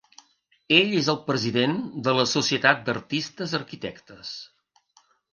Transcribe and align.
Ell 0.75 0.93
és 0.99 1.09
el 1.11 1.17
president 1.25 1.75
de 2.07 2.15
la 2.19 2.25
Societat 2.31 2.81
d'Artistes 2.87 3.53
Arquitectes. 3.59 4.33